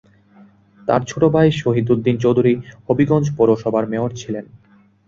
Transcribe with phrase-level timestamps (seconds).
[0.81, 2.53] তার ছোট ভাই শহিদ উদ্দিন চৌধুরী
[2.87, 4.45] হবিগঞ্জ পৌরসভার মেয়র ছিলেন।